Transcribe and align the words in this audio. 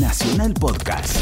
Nacional 0.00 0.54
Podcast. 0.54 1.16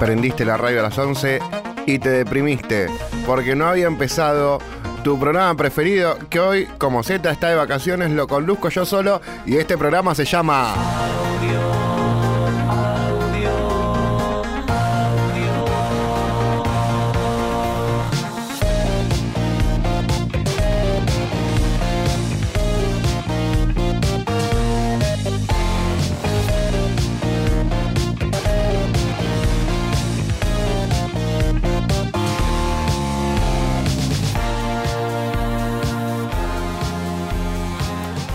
Prendiste 0.00 0.44
la 0.44 0.56
radio 0.56 0.80
a 0.80 0.82
las 0.82 0.98
11 0.98 1.38
y 1.86 1.98
te 2.00 2.10
deprimiste 2.10 2.88
porque 3.26 3.54
no 3.54 3.66
había 3.66 3.86
empezado 3.86 4.58
tu 5.04 5.18
programa 5.20 5.56
preferido 5.56 6.18
que 6.28 6.40
hoy, 6.40 6.66
como 6.78 7.04
Z 7.04 7.30
está 7.30 7.48
de 7.48 7.56
vacaciones, 7.56 8.10
lo 8.10 8.26
conduzco 8.26 8.68
yo 8.70 8.84
solo 8.84 9.20
y 9.46 9.56
este 9.56 9.78
programa 9.78 10.14
se 10.14 10.24
llama... 10.24 10.74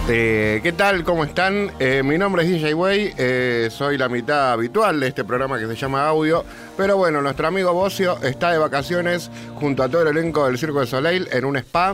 Eh, 0.10 0.62
¿Qué 0.64 0.72
tal? 0.72 1.04
¿Cómo 1.04 1.26
están? 1.26 1.70
Eh, 1.80 2.02
mi 2.02 2.18
nombre 2.18 2.44
es 2.44 2.50
DJ 2.50 2.74
Way, 2.74 3.14
eh, 3.18 3.68
soy 3.70 3.98
la 3.98 4.08
mitad 4.08 4.54
habitual 4.54 5.02
de 5.02 5.10
este 5.10 5.26
programa 5.26 5.60
que 5.60 5.68
se 5.68 5.76
llama 5.76 6.08
Audio, 6.08 6.46
pero 6.78 6.96
bueno, 6.96 7.22
nuestro 7.22 7.48
amigo 7.48 7.74
Bocio 7.74 8.18
está 8.24 8.52
de 8.52 8.58
vacaciones 8.58 9.30
junto 9.56 9.84
a 9.84 9.90
todo 9.90 10.04
el 10.04 10.18
elenco 10.18 10.46
del 10.46 10.58
Circo 10.58 10.80
de 10.80 10.88
Soleil 10.88 11.28
en 11.34 11.44
un 11.44 11.58
spa. 11.58 11.94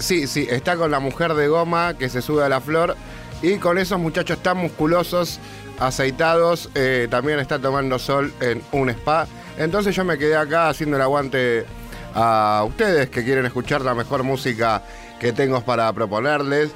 sí, 0.00 0.26
sí, 0.26 0.48
está 0.50 0.76
con 0.76 0.90
la 0.90 0.98
mujer 0.98 1.34
de 1.34 1.46
goma 1.46 1.94
que 1.96 2.08
se 2.08 2.22
sube 2.22 2.42
a 2.42 2.48
la 2.48 2.60
flor 2.60 2.96
y 3.40 3.58
con 3.58 3.78
esos 3.78 4.00
muchachos 4.00 4.42
tan 4.42 4.56
musculosos, 4.56 5.38
aceitados, 5.78 6.70
también 7.08 7.38
está 7.38 7.60
tomando 7.60 8.00
sol 8.00 8.32
en 8.40 8.62
un 8.72 8.90
spa. 8.90 9.28
Entonces 9.58 9.94
yo 9.94 10.04
me 10.04 10.18
quedé 10.18 10.34
acá 10.34 10.70
haciendo 10.70 10.96
el 10.96 11.02
aguante 11.02 11.66
a 12.14 12.64
ustedes 12.66 13.10
que 13.10 13.22
quieren 13.22 13.46
escuchar 13.46 13.82
la 13.82 13.94
mejor 13.94 14.24
música 14.24 14.82
que 15.20 15.32
tengo 15.32 15.60
para 15.60 15.92
proponerles. 15.92 16.72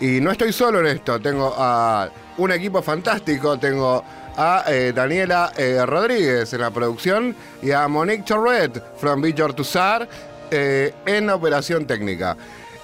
Y 0.00 0.20
no 0.20 0.30
estoy 0.30 0.52
solo 0.52 0.80
en 0.80 0.86
esto, 0.86 1.18
tengo 1.20 1.52
a 1.56 2.08
un 2.36 2.52
equipo 2.52 2.82
fantástico, 2.82 3.58
tengo 3.58 4.04
a 4.36 4.62
eh, 4.68 4.92
Daniela 4.94 5.52
eh, 5.56 5.84
Rodríguez 5.84 6.52
en 6.52 6.60
la 6.60 6.70
producción 6.70 7.34
y 7.60 7.72
a 7.72 7.88
Monique 7.88 8.22
Torret 8.22 8.80
from 8.96 9.20
Villor 9.20 9.52
Tussar 9.54 10.08
eh, 10.52 10.94
en 11.04 11.26
la 11.26 11.34
operación 11.34 11.84
técnica. 11.84 12.36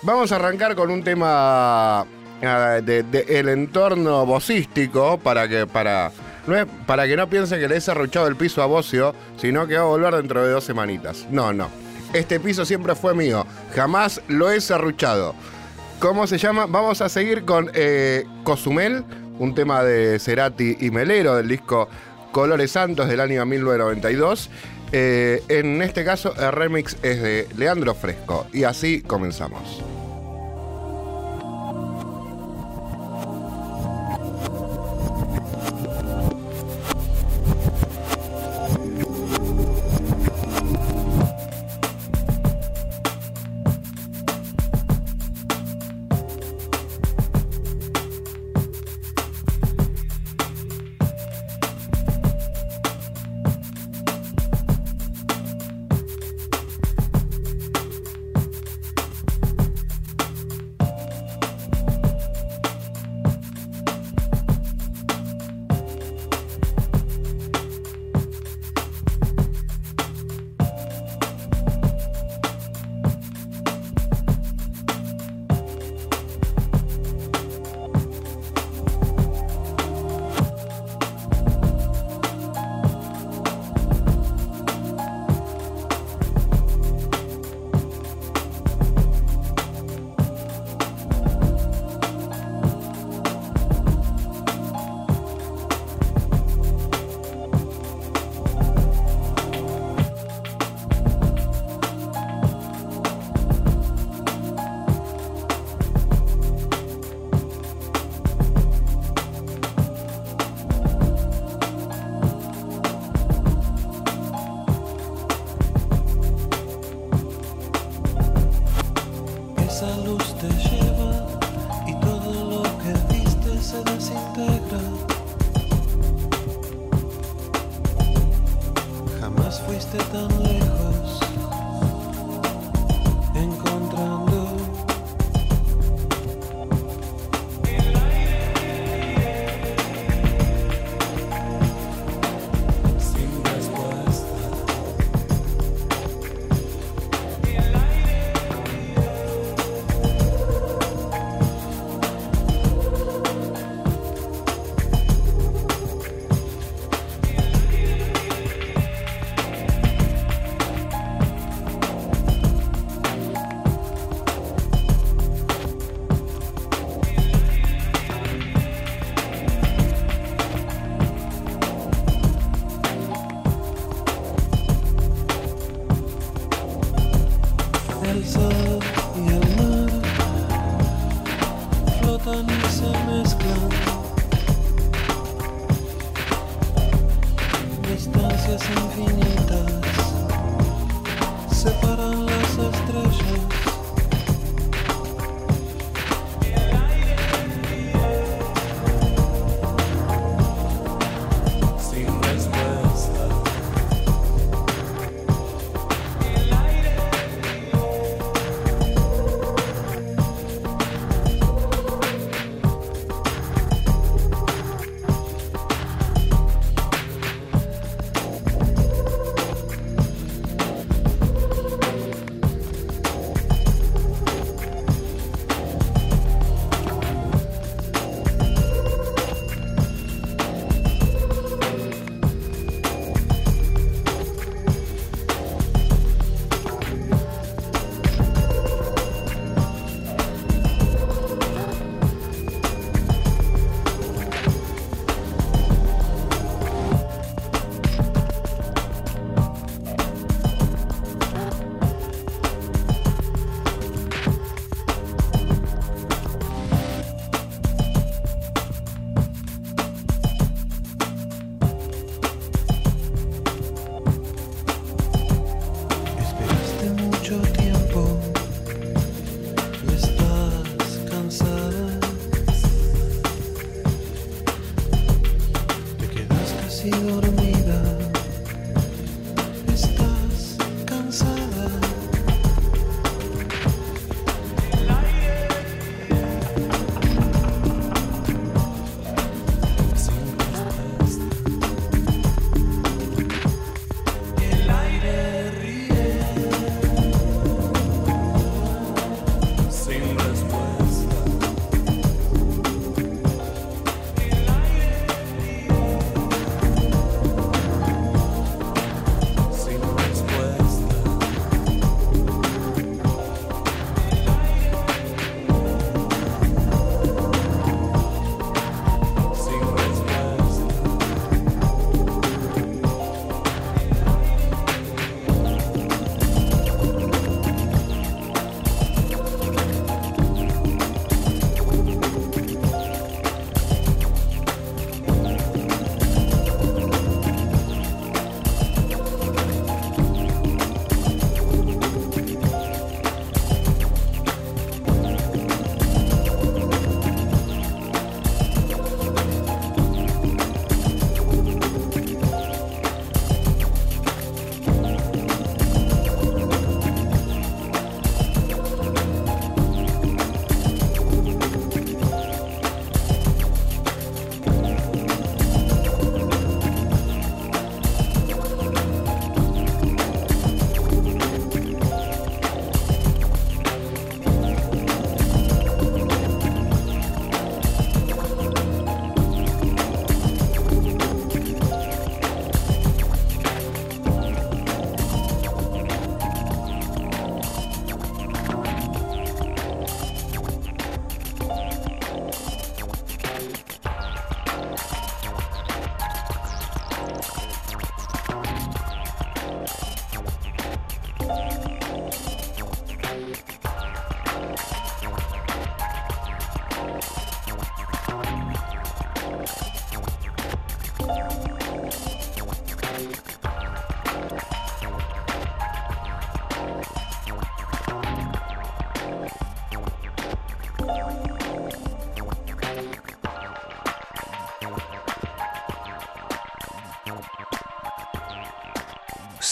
Vamos 0.03 0.33
a 0.33 0.37
arrancar 0.37 0.75
con 0.75 0.91
un 0.91 1.05
tema 1.05 2.05
del 2.83 3.11
de, 3.11 3.25
el 3.29 3.49
entorno 3.49 4.27
vocístico 4.27 5.17
para 5.19 5.47
que, 5.47 5.69
para, 5.69 6.11
no 6.49 6.57
es, 6.57 6.67
para 6.85 7.07
que 7.07 7.17
no 7.17 7.29
piensen 7.31 7.61
que 7.61 7.69
le 7.69 7.77
he 7.77 7.81
cerruchado 7.81 8.27
el 8.27 8.35
piso 8.35 8.61
a 8.61 8.67
Bocio, 8.67 9.15
sino 9.37 9.69
que 9.69 9.77
va 9.77 9.83
a 9.83 9.87
volver 9.87 10.17
dentro 10.17 10.45
de 10.45 10.51
dos 10.51 10.65
semanitas. 10.65 11.27
No, 11.31 11.53
no. 11.53 11.69
Este 12.13 12.41
piso 12.41 12.65
siempre 12.65 12.97
fue 12.97 13.15
mío, 13.15 13.47
jamás 13.75 14.21
lo 14.29 14.51
he 14.51 14.61
cerruchado. 14.61 15.35
¿Cómo 15.99 16.27
se 16.27 16.39
llama? 16.39 16.67
Vamos 16.67 17.01
a 17.01 17.09
seguir 17.09 17.45
con 17.45 17.71
eh, 17.75 18.25
Cozumel, 18.43 19.05
un 19.39 19.55
tema 19.55 19.83
de 19.83 20.19
Cerati 20.19 20.77
y 20.81 20.91
Melero 20.91 21.37
del 21.37 21.49
disco 21.49 21.89
Colores 22.33 22.73
Santos 22.73 23.09
del 23.09 23.21
año 23.21 23.45
1992. 23.47 24.51
Eh, 24.93 25.43
en 25.49 25.81
este 25.83 26.05
caso, 26.05 26.35
el 26.39 26.53
remix 26.53 26.97
es 27.03 27.23
de 27.23 27.49
Leandro 27.57 27.95
Fresco. 27.95 28.47
Y 28.53 28.65
así 28.65 29.03
comenzamos. 29.03 29.83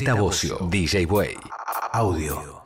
Z 0.00 0.16
Bocio, 0.16 0.56
DJ 0.70 1.04
Way, 1.04 1.36
Audio. 1.92 2.59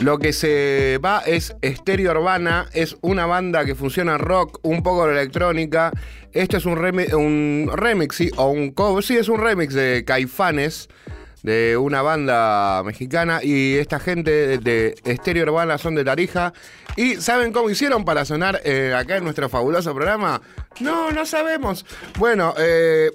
Lo 0.00 0.18
que 0.18 0.32
se 0.32 0.98
va 1.04 1.20
es 1.26 1.54
Estéreo 1.60 2.12
Urbana, 2.12 2.66
es 2.72 2.96
una 3.02 3.26
banda 3.26 3.66
que 3.66 3.74
funciona 3.74 4.16
rock, 4.16 4.58
un 4.62 4.82
poco 4.82 5.06
de 5.06 5.12
electrónica. 5.12 5.92
Esto 6.32 6.56
es 6.56 6.64
un, 6.64 6.78
un 6.78 7.70
remix, 7.74 8.16
sí, 8.16 8.30
o 8.36 8.46
un 8.46 8.70
cover, 8.70 9.04
sí, 9.04 9.18
es 9.18 9.28
un 9.28 9.38
remix 9.38 9.74
de 9.74 10.04
Caifanes, 10.06 10.88
de 11.42 11.76
una 11.76 12.00
banda 12.02 12.82
mexicana. 12.84 13.40
Y 13.42 13.76
esta 13.76 13.98
gente 14.00 14.58
de 14.58 14.94
Estéreo 15.04 15.44
Urbana 15.44 15.78
son 15.78 15.94
de 15.94 16.04
Tarija. 16.04 16.52
¿Y 16.96 17.14
saben 17.16 17.52
cómo 17.52 17.70
hicieron 17.70 18.04
para 18.04 18.24
sonar 18.24 18.60
eh, 18.64 18.92
acá 18.96 19.16
en 19.16 19.22
nuestro 19.24 19.48
fabuloso 19.48 19.92
programa? 19.94 20.40
No, 20.80 21.10
no 21.10 21.26
sabemos. 21.26 21.84
Bueno, 22.18 22.54
eh, 22.58 23.10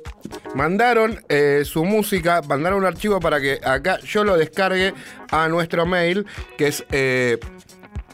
mandaron 0.54 1.24
eh, 1.30 1.64
su 1.66 1.86
música, 1.86 2.42
mandaron 2.42 2.80
un 2.80 2.86
archivo 2.86 3.20
para 3.20 3.42
que 3.42 3.60
acá 3.64 4.00
yo 4.02 4.24
lo 4.24 4.38
descargue 4.38 4.94
a 5.32 5.48
nuestro 5.48 5.86
mail, 5.86 6.26
que 6.58 6.68
es 6.68 6.84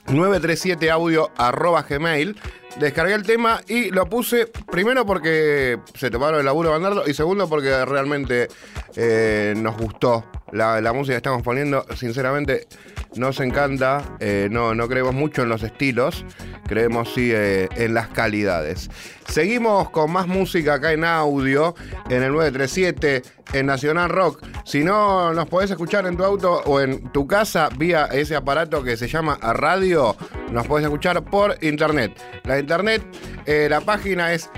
937audio.gmail. 0.08 2.36
descargué 2.80 3.14
el 3.14 3.24
tema 3.24 3.62
y 3.68 3.92
lo 3.92 4.06
puse 4.08 4.48
primero 4.72 5.06
porque 5.06 5.80
se 5.96 6.10
tomaron 6.10 6.40
el 6.40 6.46
laburo 6.46 6.70
de 6.70 6.80
mandarlo 6.80 7.08
y 7.08 7.14
segundo 7.14 7.48
porque 7.48 7.86
realmente 7.86 8.48
eh, 8.96 9.54
nos 9.58 9.78
gustó 9.78 10.26
la, 10.52 10.82
la 10.82 10.94
música 10.94 11.14
que 11.14 11.18
estamos 11.18 11.42
poniendo. 11.42 11.86
Sinceramente, 11.96 12.68
nos 13.16 13.40
encanta, 13.42 14.16
eh, 14.20 14.48
no, 14.50 14.74
no 14.74 14.88
creemos 14.88 15.14
mucho 15.14 15.44
en 15.44 15.50
los 15.50 15.64
estilos, 15.64 16.26
creemos 16.68 17.14
sí 17.14 17.32
eh, 17.34 17.68
en 17.76 17.94
las 17.94 18.08
calidades. 18.08 18.90
Seguimos 19.28 19.90
con 19.90 20.12
más 20.12 20.28
música 20.28 20.76
acá 20.76 20.94
en 20.94 21.04
audio, 21.04 21.76
en 22.10 22.24
el 22.24 22.32
937, 22.32 23.22
en 23.54 23.66
Nacional 23.66 24.10
Rock. 24.10 24.46
Si 24.64 24.84
no 24.84 25.34
nos 25.34 25.48
podés 25.50 25.72
escuchar 25.72 26.06
en 26.06 26.16
tu 26.16 26.24
auto 26.24 26.62
o 26.66 26.80
en 26.80 27.12
tu 27.12 27.28
casa 27.28 27.70
vía 27.78 28.06
ese 28.06 28.36
aparato 28.36 28.82
que 28.82 28.96
se 28.96 29.08
llama 29.08 29.38
radio, 29.42 30.16
nos 30.52 30.66
podés 30.68 30.86
escuchar 30.86 31.22
por 31.24 31.58
internet. 31.62 32.14
La 32.44 32.60
internet, 32.60 33.04
eh, 33.46 33.68
la 33.70 33.82
página 33.82 34.34
es 34.34 34.50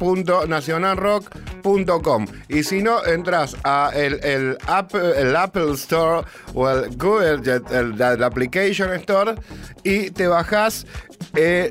www.nacionalrock.com 0.00 2.26
y 2.48 2.64
si 2.64 2.82
no 2.82 3.04
entras 3.04 3.54
a 3.64 3.90
el, 3.94 4.24
el, 4.24 4.56
Apple, 4.66 5.20
el 5.20 5.36
Apple 5.36 5.72
Store 5.74 6.26
o 6.54 6.66
el 6.68 6.96
Google 6.96 7.40
el, 7.70 8.02
Application 8.22 8.92
Store 8.94 9.34
y 9.84 10.10
te 10.10 10.26
bajás 10.26 10.86
eh, 11.36 11.70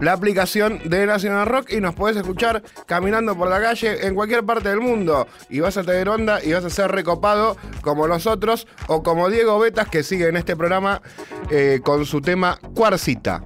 la 0.00 0.12
aplicación 0.12 0.80
de 0.84 1.06
Nacional 1.06 1.46
Rock 1.46 1.72
y 1.72 1.80
nos 1.80 1.94
podés 1.94 2.16
escuchar 2.16 2.62
caminando 2.86 3.36
por 3.36 3.48
la 3.48 3.60
calle 3.60 4.06
en 4.06 4.14
cualquier 4.14 4.44
parte 4.44 4.68
del 4.68 4.80
mundo. 4.80 5.26
Y 5.48 5.60
vas 5.60 5.76
a 5.76 5.84
tener 5.84 6.08
onda 6.08 6.42
y 6.42 6.52
vas 6.52 6.64
a 6.64 6.70
ser 6.70 6.90
recopado 6.90 7.56
como 7.80 8.08
nosotros 8.08 8.66
o 8.88 9.04
como 9.04 9.30
Diego 9.30 9.56
Betas 9.58 9.88
que 9.88 10.02
sigue 10.02 10.28
en 10.28 10.36
este 10.36 10.56
programa 10.56 11.00
eh, 11.50 11.80
con 11.84 12.06
su 12.06 12.20
tema 12.20 12.58
Cuarcita. 12.74 13.44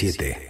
937. 0.00 0.49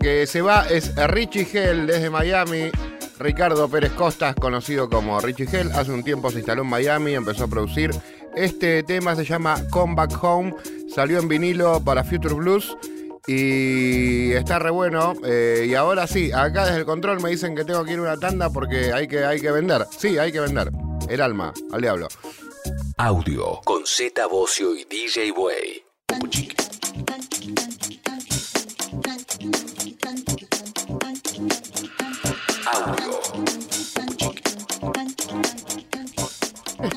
Que 0.00 0.26
se 0.26 0.40
va 0.40 0.66
es 0.68 0.94
Richie 0.96 1.46
Hell 1.52 1.86
desde 1.86 2.10
Miami. 2.10 2.70
Ricardo 3.18 3.68
Pérez 3.68 3.92
Costas, 3.92 4.34
conocido 4.34 4.88
como 4.88 5.20
Richie 5.20 5.46
Hell, 5.52 5.70
hace 5.72 5.92
un 5.92 6.02
tiempo 6.02 6.30
se 6.30 6.38
instaló 6.38 6.62
en 6.62 6.68
Miami, 6.68 7.14
empezó 7.14 7.44
a 7.44 7.48
producir. 7.48 7.90
Este 8.34 8.82
tema 8.82 9.14
se 9.14 9.26
llama 9.26 9.62
Come 9.70 9.94
Back 9.94 10.12
Home, 10.22 10.54
salió 10.88 11.18
en 11.18 11.28
vinilo 11.28 11.84
para 11.84 12.02
Future 12.02 12.34
Blues 12.34 12.76
y 13.26 14.32
está 14.32 14.58
re 14.58 14.70
bueno. 14.70 15.12
Eh, 15.24 15.66
y 15.68 15.74
ahora 15.74 16.06
sí, 16.06 16.32
acá 16.32 16.64
desde 16.64 16.78
el 16.78 16.86
control 16.86 17.20
me 17.20 17.28
dicen 17.28 17.54
que 17.54 17.64
tengo 17.64 17.84
que 17.84 17.92
ir 17.92 17.98
a 17.98 18.02
una 18.02 18.16
tanda 18.16 18.48
porque 18.48 18.92
hay 18.92 19.06
que, 19.06 19.24
hay 19.24 19.40
que 19.40 19.50
vender. 19.50 19.86
Sí, 19.96 20.16
hay 20.16 20.32
que 20.32 20.40
vender. 20.40 20.70
El 21.08 21.20
alma, 21.20 21.52
al 21.72 21.80
diablo. 21.82 22.08
Audio 22.96 23.60
con 23.64 23.86
Z 23.86 24.26
Bocio 24.26 24.74
y 24.74 24.84
DJ 24.84 25.32
Way. 25.32 25.84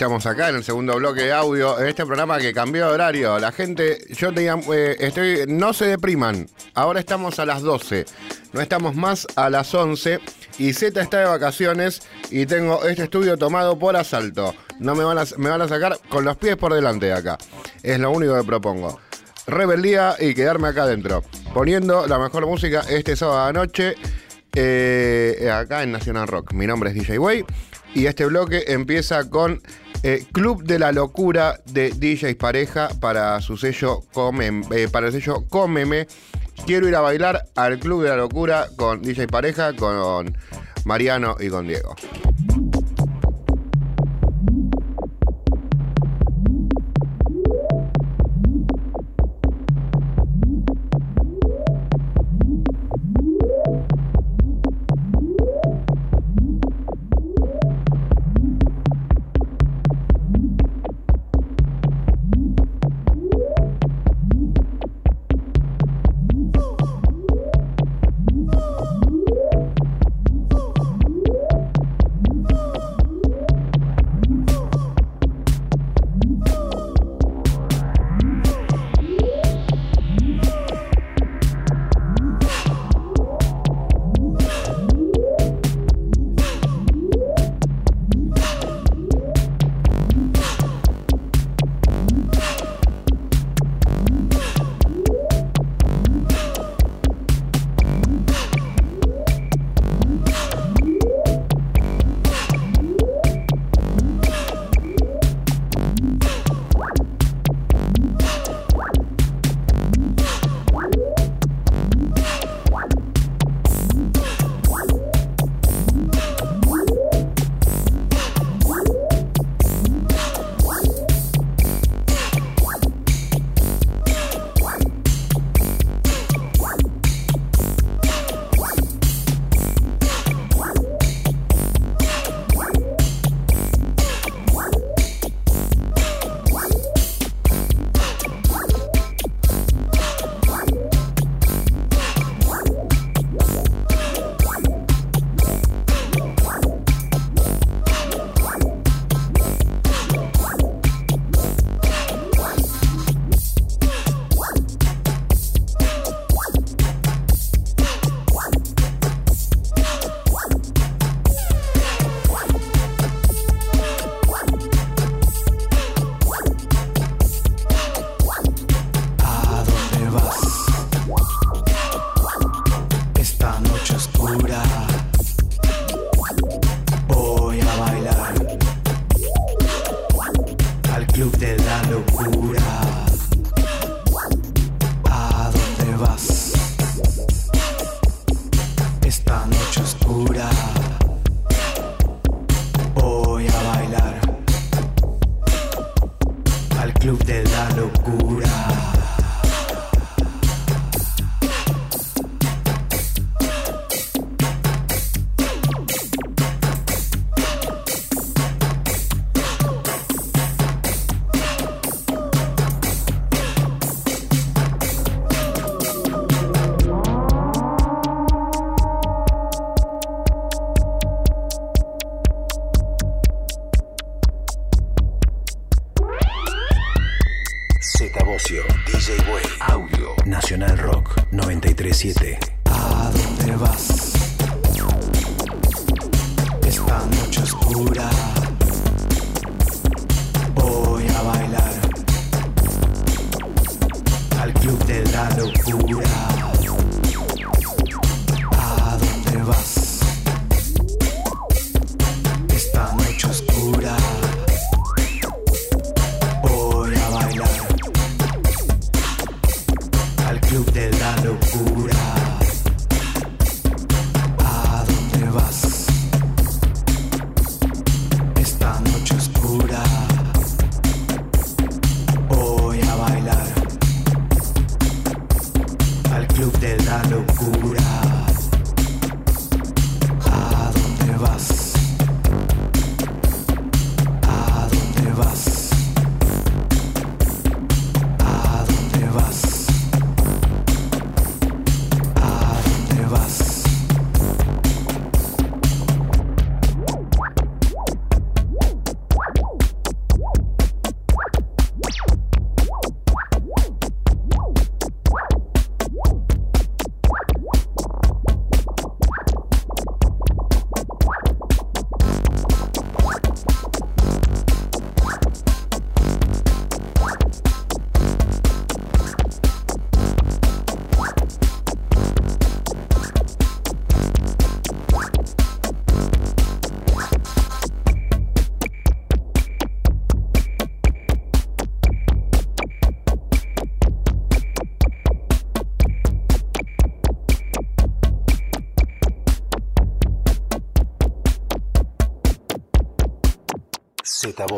Estamos 0.04 0.26
acá 0.26 0.50
en 0.50 0.58
el 0.58 0.66
segundo 0.66 0.96
bloque 0.96 1.22
de 1.22 1.32
audio, 1.32 1.80
en 1.80 1.88
este 1.88 2.06
programa 2.06 2.38
que 2.38 2.54
cambió 2.54 2.88
de 2.88 2.92
horario. 2.92 3.40
La 3.40 3.54
gente, 3.54 4.00
yo 4.10 4.34
tenía, 4.34 4.60
eh, 4.74 4.98
estoy, 5.00 5.46
no 5.48 5.72
se 5.72 5.86
depriman, 5.86 6.50
ahora 6.74 7.00
estamos 7.00 7.40
a 7.40 7.46
las 7.46 7.62
12, 7.62 8.04
no 8.52 8.60
estamos 8.60 8.98
más 8.98 9.26
a 9.38 9.50
las 9.50 9.74
11 9.74 10.20
y 10.58 10.74
Z 10.74 11.02
está 11.02 11.20
de 11.20 11.26
vacaciones 11.28 12.02
y 12.30 12.46
tengo 12.46 12.84
este 12.84 13.04
estudio 13.04 13.38
tomado 13.38 13.80
por 13.80 13.96
asalto. 13.96 14.54
No 14.78 14.94
me 14.94 15.06
van 15.06 15.20
a, 15.20 15.24
me 15.38 15.50
van 15.50 15.62
a 15.62 15.70
sacar 15.70 15.98
con 16.10 16.26
los 16.26 16.36
pies 16.36 16.58
por 16.58 16.74
delante 16.74 17.06
de 17.06 17.14
acá. 17.14 17.38
Es 17.82 17.98
lo 17.98 18.12
único 18.12 18.36
que 18.36 18.44
propongo. 18.44 19.00
Rebeldía 19.48 20.18
y 20.20 20.34
quedarme 20.34 20.68
acá 20.68 20.84
adentro. 20.84 21.24
Poniendo 21.54 22.08
la 22.08 22.20
mejor 22.20 22.46
música 22.46 22.84
este 22.90 23.16
sábado 23.16 23.46
anoche 23.46 23.96
eh, 24.54 25.50
acá 25.50 25.82
en 25.82 25.94
National 25.94 26.28
Rock. 26.28 26.52
Mi 26.52 26.68
nombre 26.68 26.90
es 26.90 26.96
DJ 26.98 27.20
Way 27.20 27.46
y 27.96 28.08
este 28.08 28.26
bloque 28.26 28.66
empieza 28.68 29.30
con 29.30 29.62
eh, 30.04 30.26
Club 30.32 30.64
de 30.64 30.80
la 30.80 30.92
Locura 30.92 31.60
de 31.66 31.90
DJs 31.90 32.36
Pareja 32.36 32.90
para 33.00 33.40
su 33.42 33.58
sello 33.58 34.02
Come, 34.14 34.62
eh, 34.72 34.88
para 34.92 35.08
el 35.08 35.14
sello 35.14 35.46
Cómeme. 35.50 36.08
Quiero 36.66 36.88
ir 36.88 36.96
a 36.96 37.02
bailar 37.02 37.46
al 37.56 37.80
Club 37.80 38.04
de 38.04 38.10
la 38.10 38.18
Locura 38.18 38.68
con 38.76 39.02
DJ 39.02 39.28
Pareja, 39.28 39.74
con 39.74 40.38
Mariano 40.86 41.36
y 41.40 41.50
con 41.50 41.68
Diego. 41.68 41.96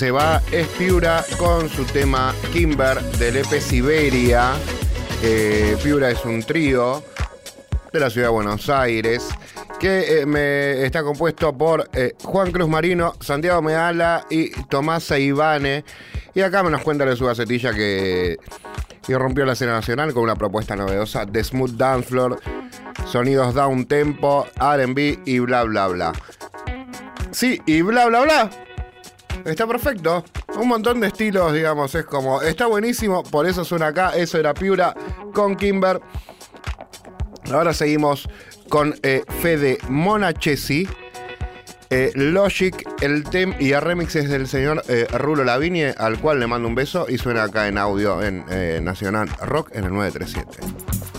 Se 0.00 0.10
va 0.10 0.40
es 0.50 0.66
Piura 0.78 1.22
con 1.36 1.68
su 1.68 1.84
tema 1.84 2.34
Kimber 2.54 3.02
del 3.18 3.36
EP 3.36 3.60
Siberia. 3.60 4.52
Eh, 5.22 5.76
Piura 5.82 6.08
es 6.10 6.24
un 6.24 6.42
trío 6.42 7.04
de 7.92 8.00
la 8.00 8.08
ciudad 8.08 8.28
de 8.28 8.32
Buenos 8.32 8.70
Aires 8.70 9.28
que 9.78 10.22
eh, 10.22 10.24
me 10.24 10.86
está 10.86 11.02
compuesto 11.02 11.52
por 11.52 11.90
eh, 11.92 12.14
Juan 12.24 12.50
Cruz 12.50 12.66
Marino, 12.66 13.12
Santiago 13.20 13.60
Medala 13.60 14.24
y 14.30 14.52
Tomás 14.70 15.10
Ivane. 15.10 15.84
Y 16.32 16.40
acá 16.40 16.62
me 16.62 16.70
nos 16.70 16.80
cuenta 16.80 17.04
de 17.04 17.14
su 17.14 17.26
gacetilla 17.26 17.74
que, 17.74 18.38
que 19.06 19.18
rompió 19.18 19.44
la 19.44 19.52
escena 19.52 19.72
nacional 19.72 20.14
con 20.14 20.22
una 20.22 20.34
propuesta 20.34 20.76
novedosa 20.76 21.26
de 21.26 21.44
smooth 21.44 21.72
dance 21.72 22.08
floor, 22.08 22.40
sonidos 23.04 23.52
down 23.52 23.84
tempo, 23.84 24.46
RB 24.56 25.18
y 25.26 25.40
bla 25.40 25.64
bla 25.64 25.88
bla. 25.88 26.12
Sí, 27.32 27.60
y 27.66 27.82
bla 27.82 28.06
bla 28.06 28.22
bla. 28.22 28.50
Está 29.44 29.66
perfecto. 29.66 30.24
Un 30.56 30.68
montón 30.68 31.00
de 31.00 31.08
estilos, 31.08 31.52
digamos. 31.52 31.94
Es 31.94 32.04
como. 32.04 32.42
Está 32.42 32.66
buenísimo. 32.66 33.22
Por 33.22 33.46
eso 33.46 33.64
suena 33.64 33.88
acá. 33.88 34.10
Eso 34.16 34.38
era 34.38 34.54
Piura 34.54 34.94
con 35.32 35.56
Kimber. 35.56 36.00
Ahora 37.52 37.72
seguimos 37.74 38.28
con 38.68 38.94
eh, 39.02 39.24
Fede 39.40 39.78
Monachesi. 39.88 40.86
eh, 41.90 42.12
Logic, 42.14 42.86
el 43.02 43.24
tem 43.24 43.52
y 43.58 43.72
el 43.72 43.80
remix 43.80 44.14
es 44.14 44.28
del 44.28 44.46
señor 44.46 44.84
eh, 44.88 45.08
Rulo 45.12 45.42
Lavigne, 45.42 45.92
al 45.98 46.20
cual 46.20 46.38
le 46.38 46.46
mando 46.46 46.68
un 46.68 46.76
beso 46.76 47.06
y 47.08 47.18
suena 47.18 47.42
acá 47.42 47.66
en 47.66 47.78
audio 47.78 48.22
en 48.22 48.44
eh, 48.48 48.78
Nacional 48.80 49.28
Rock 49.42 49.70
en 49.74 49.84
el 49.84 49.92
937. 49.92 51.09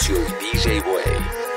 Z 0.00 0.12
Bocio 0.12 0.16
y 0.40 0.56
DJ 0.56 0.80
Way. 0.80 1.47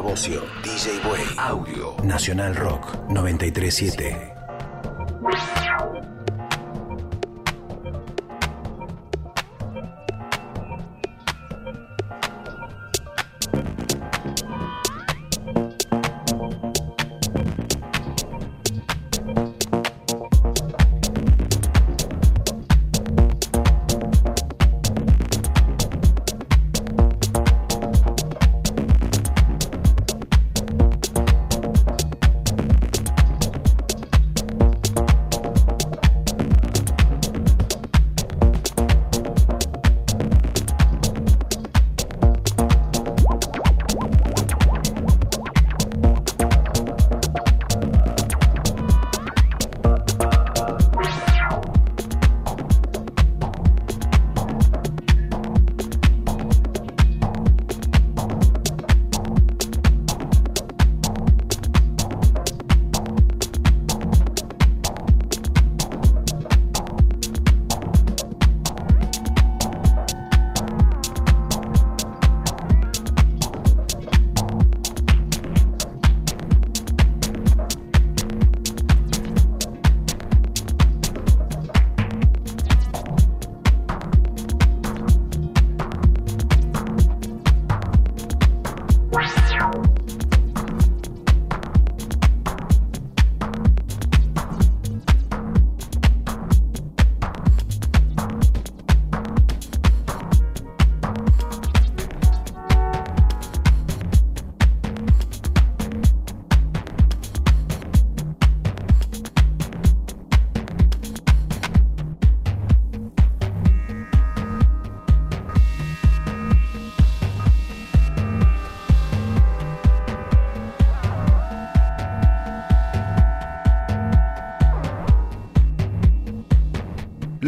Bocio, 0.00 0.42
DJ 0.62 1.00
Way, 1.04 1.26
Audio, 1.38 1.96
Nacional 2.02 2.54
Rock 2.54 2.96
937. 3.08 4.27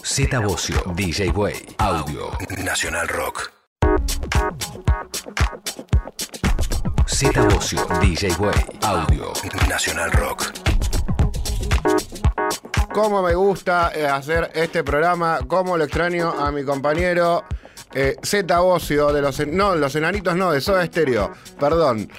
Z 0.01 0.39
Bocio, 0.39 0.81
DJ 0.95 1.29
Way, 1.29 1.75
Audio, 1.77 2.31
Nacional 2.63 3.07
Rock. 3.07 3.51
Z 7.07 7.39
Bocio, 7.43 7.85
DJ 8.01 8.31
Way, 8.39 8.79
Audio, 8.81 9.31
Nacional 9.69 10.11
Rock. 10.11 10.74
Cómo 12.95 13.21
me 13.21 13.35
gusta 13.35 13.91
eh, 13.93 14.07
hacer 14.07 14.51
este 14.53 14.81
programa, 14.81 15.39
cómo 15.45 15.75
lo 15.75 15.83
extraño 15.83 16.31
a 16.31 16.49
mi 16.49 16.63
compañero 16.63 17.43
eh, 17.93 18.15
Z 18.23 18.57
Bocio 18.61 19.11
de 19.11 19.21
los... 19.21 19.45
No, 19.47 19.75
los 19.75 19.97
enanitos 19.97 20.33
no, 20.37 20.53
de 20.53 20.61
Soda 20.61 20.85
Stereo, 20.85 21.33
perdón. 21.59 22.09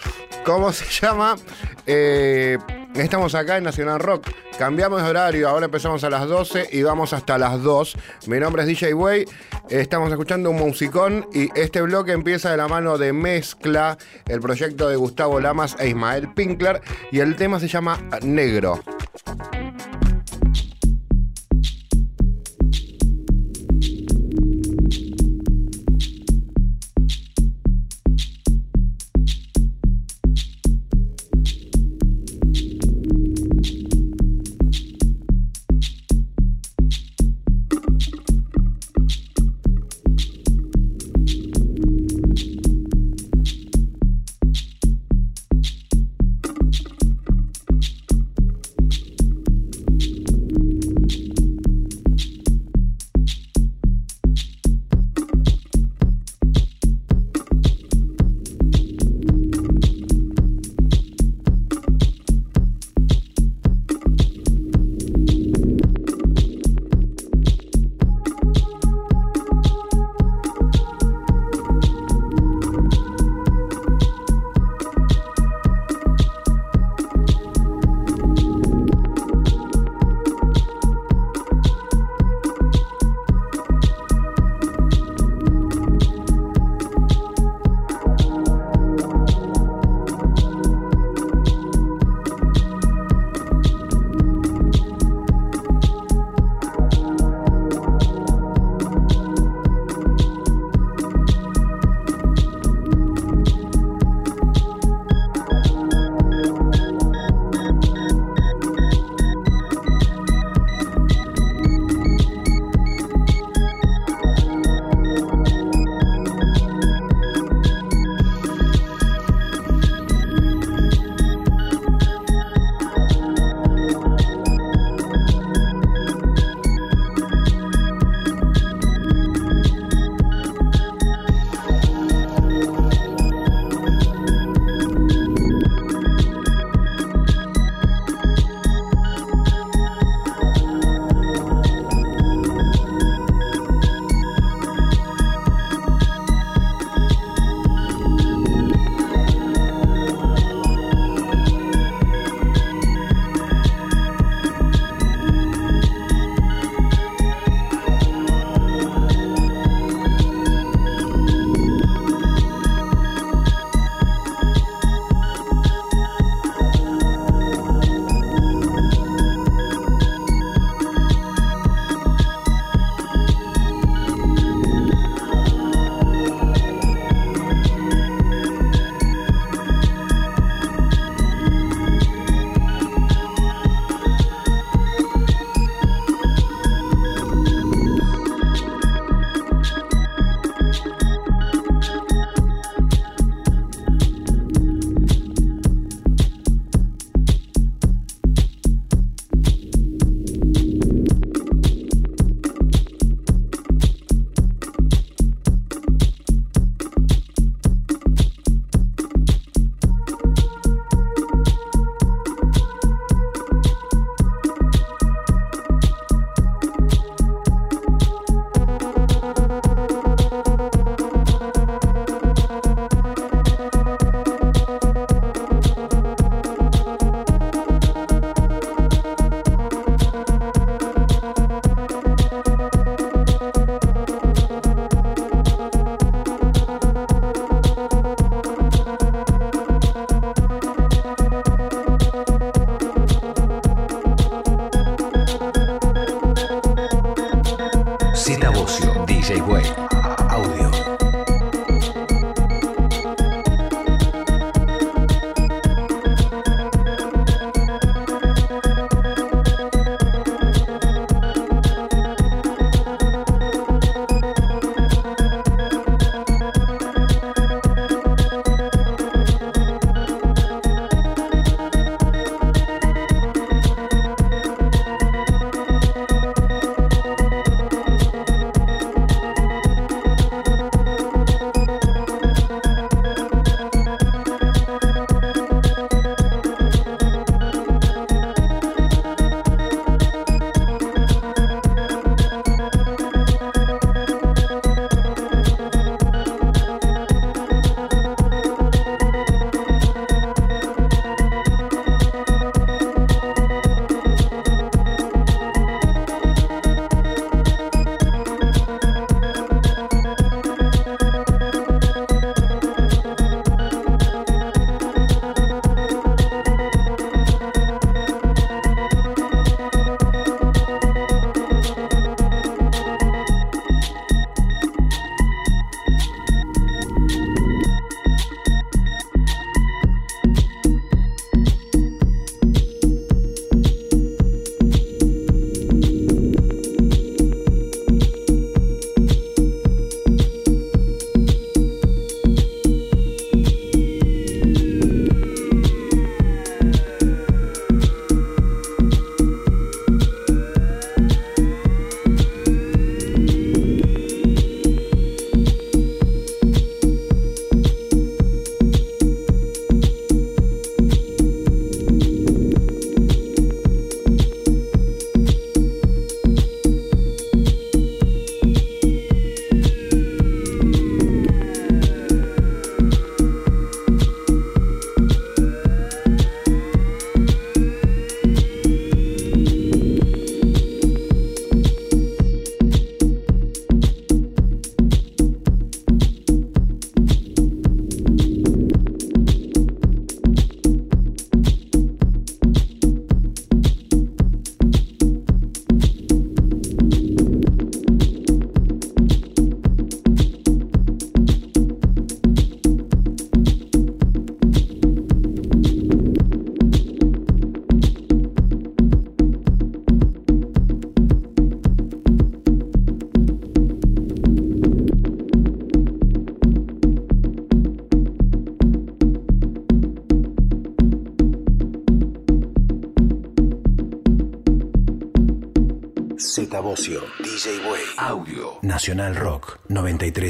¿Cómo 0.45 0.71
se 0.75 0.85
llama? 1.01 1.37
Eh, 1.87 2.59
estamos 2.95 3.35
acá 3.35 3.57
en 3.57 3.65
Nacional 3.65 4.01
Rock. 4.01 4.29
Cambiamos 4.59 5.03
de 5.03 5.09
horario, 5.09 5.49
ahora 5.49 5.65
empezamos 5.65 6.05
a 6.05 6.11
las 6.11 6.29
12 6.29 6.69
y 6.71 6.83
vamos 6.83 7.15
hasta 7.15 7.39
las 7.39 7.63
2. 7.63 7.97
Mi 8.27 8.39
nombre 8.39 8.65
es 8.65 8.69
DJ 8.69 8.93
Way, 8.93 9.25
estamos 9.71 10.11
escuchando 10.11 10.51
un 10.51 10.57
musicón 10.57 11.27
y 11.33 11.49
este 11.59 11.81
bloque 11.81 12.13
empieza 12.13 12.51
de 12.51 12.59
la 12.59 12.69
mano 12.69 12.99
de 12.99 13.15
Mezcla, 13.15 13.97
el 14.29 14.41
proyecto 14.41 14.91
de 14.91 14.97
Gustavo 14.97 15.41
Lamas 15.41 15.75
e 15.79 15.89
Ismael 15.89 16.35
Pinkler 16.35 16.83
y 17.11 17.21
el 17.21 17.35
tema 17.35 17.61
se 17.61 17.69
llama 17.69 17.99
Negro. 18.21 18.83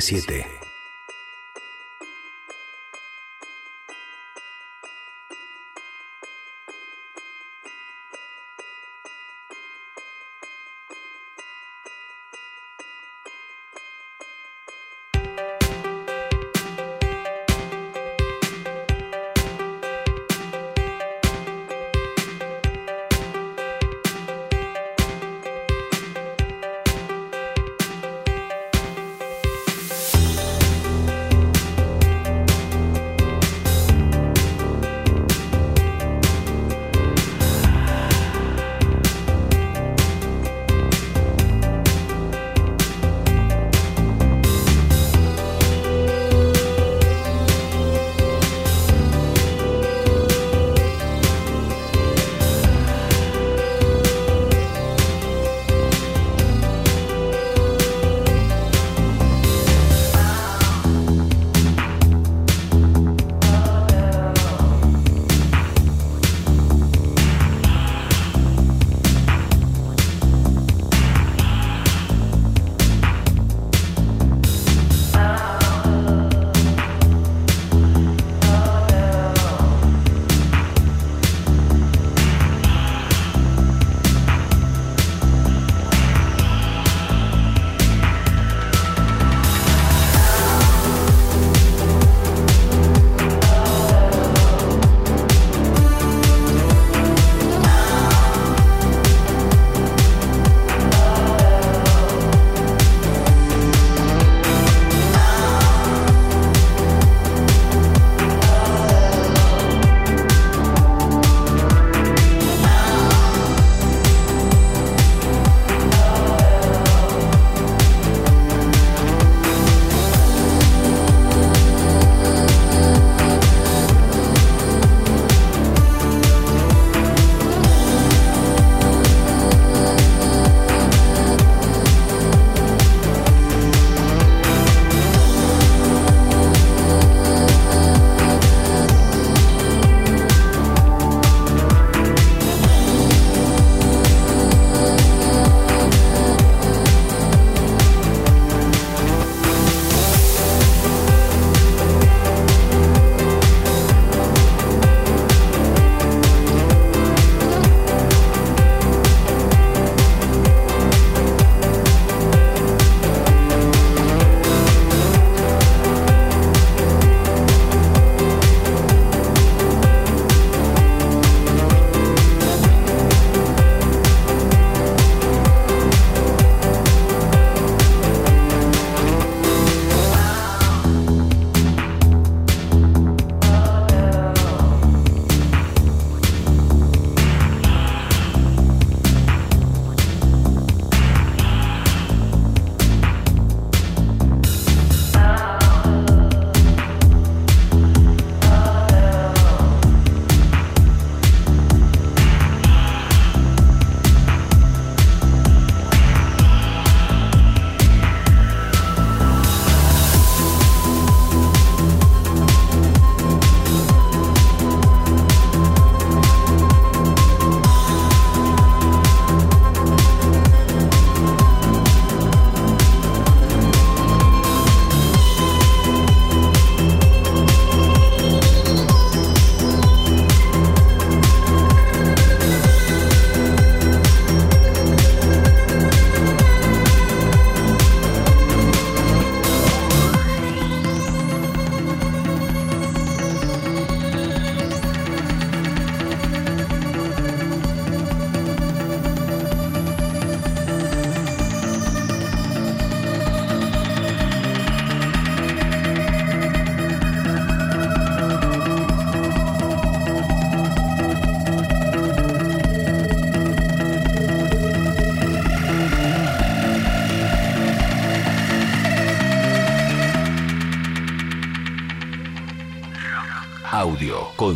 937. 0.01 0.56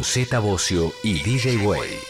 Con 0.00 0.04
Z 0.04 0.40
y 1.02 1.22
DJ 1.22 1.58
Way. 1.66 2.09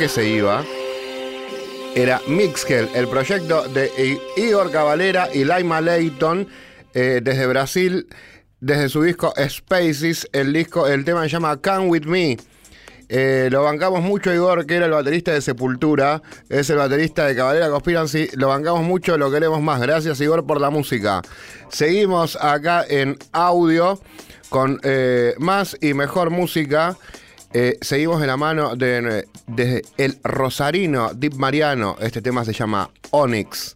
Que 0.00 0.08
se 0.08 0.26
iba 0.26 0.64
era 1.94 2.22
Mixkel, 2.26 2.88
el 2.94 3.06
proyecto 3.06 3.68
de 3.68 4.18
Igor 4.34 4.70
Cavalera 4.70 5.28
y 5.30 5.44
Laima 5.44 5.82
Leighton 5.82 6.48
eh, 6.94 7.20
desde 7.22 7.46
Brasil, 7.46 8.06
desde 8.60 8.88
su 8.88 9.02
disco 9.02 9.34
Spaces, 9.46 10.26
el 10.32 10.54
disco, 10.54 10.86
el 10.86 11.04
tema 11.04 11.24
se 11.24 11.28
llama 11.28 11.58
Come 11.58 11.88
With 11.88 12.06
Me. 12.06 12.38
Eh, 13.10 13.50
lo 13.52 13.62
bancamos 13.62 14.00
mucho 14.00 14.32
Igor, 14.32 14.64
que 14.64 14.76
era 14.76 14.86
el 14.86 14.92
baterista 14.92 15.34
de 15.34 15.42
Sepultura, 15.42 16.22
es 16.48 16.70
el 16.70 16.78
baterista 16.78 17.26
de 17.26 17.36
Cavalera 17.36 17.68
Conspiracy, 17.68 18.30
lo 18.36 18.48
bancamos 18.48 18.84
mucho, 18.84 19.18
lo 19.18 19.30
queremos 19.30 19.60
más. 19.60 19.82
Gracias 19.82 20.18
Igor 20.22 20.46
por 20.46 20.62
la 20.62 20.70
música. 20.70 21.20
Seguimos 21.68 22.38
acá 22.40 22.86
en 22.88 23.18
audio 23.32 24.00
con 24.48 24.80
eh, 24.82 25.34
más 25.36 25.76
y 25.82 25.92
mejor 25.92 26.30
música. 26.30 26.96
Eh, 27.52 27.78
seguimos 27.80 28.20
en 28.20 28.28
la 28.28 28.36
mano 28.36 28.76
de, 28.76 29.26
de 29.46 29.84
el 29.96 30.18
Rosarino 30.22 31.12
Deep 31.14 31.34
Mariano. 31.34 31.96
Este 32.00 32.22
tema 32.22 32.44
se 32.44 32.52
llama 32.52 32.90
Onyx. 33.10 33.74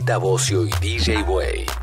Z 0.00 0.18
Bocio 0.18 0.64
y 0.64 0.70
DJ 0.80 1.22
Way. 1.22 1.77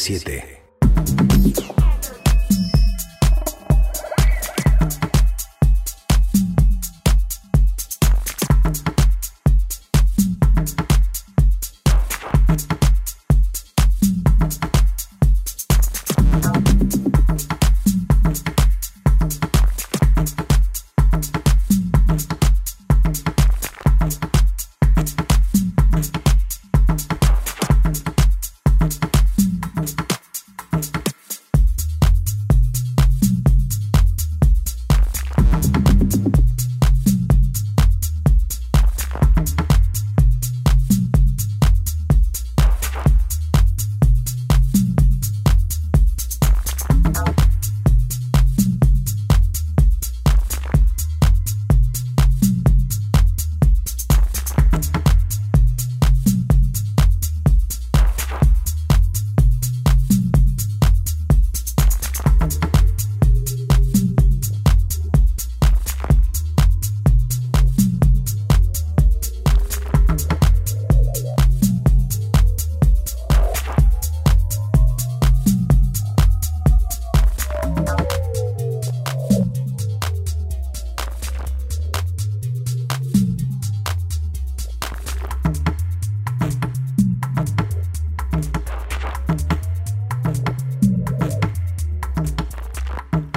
937. 0.00 0.39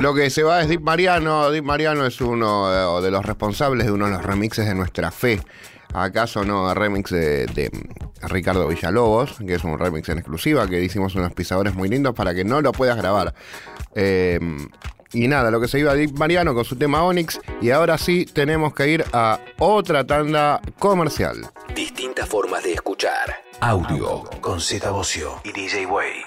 Lo 0.03 0.13
que 0.13 0.29
se 0.29 0.43
va 0.43 0.59
es 0.59 0.67
Deep 0.67 0.81
Mariano. 0.81 1.49
Deep 1.49 1.63
Mariano 1.63 2.05
es 2.05 2.19
uno 2.19 2.99
de 3.01 3.09
los 3.09 3.25
responsables 3.25 3.85
de 3.85 3.93
uno 3.93 4.07
de 4.07 4.11
los 4.11 4.21
remixes 4.21 4.65
de 4.65 4.75
Nuestra 4.75 5.11
Fe. 5.11 5.39
¿Acaso 5.93 6.43
no? 6.43 6.73
Remix 6.73 7.09
de, 7.09 7.71
Ricardo 8.23 8.67
Villalobos, 8.67 9.37
que 9.47 9.53
es 9.53 9.63
un 9.63 9.79
remix 9.79 10.09
en 10.09 10.17
exclusiva, 10.17 10.67
que 10.67 10.83
hicimos 10.83 11.15
unos 11.15 11.31
pisadores 11.31 11.73
muy 11.73 11.87
lindos 11.87 12.13
para 12.13 12.35
que 12.35 12.43
no 12.43 12.59
lo 12.59 12.73
puedas 12.73 12.97
grabar. 12.97 13.33
Em, 13.95 14.67
y 15.13 15.29
nada, 15.29 15.49
lo 15.51 15.61
que 15.61 15.69
se 15.69 15.79
iba 15.79 15.93
Deep 15.93 16.17
Mariano 16.17 16.53
con 16.53 16.65
su 16.65 16.75
tema 16.75 17.01
Onyx. 17.03 17.39
Y 17.61 17.69
ahora 17.69 17.97
sí 17.97 18.25
tenemos 18.25 18.73
que 18.73 18.89
ir 18.89 19.05
a 19.13 19.39
otra 19.57 20.05
tanda 20.05 20.59
comercial. 20.79 21.49
Distintas 21.73 22.27
formas 22.27 22.61
de 22.61 22.73
escuchar. 22.73 23.37
Audio 23.61 24.25
con 24.41 24.59
Z 24.59 24.91
Bocio 24.91 25.39
y 25.45 25.53
DJ 25.53 25.85
Way. 25.85 26.23